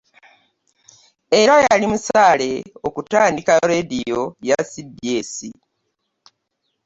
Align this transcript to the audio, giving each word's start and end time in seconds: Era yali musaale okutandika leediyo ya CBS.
Era 1.39 1.55
yali 1.67 1.85
musaale 1.91 2.51
okutandika 2.87 3.53
leediyo 3.69 4.21
ya 4.47 4.57
CBS. 4.71 5.33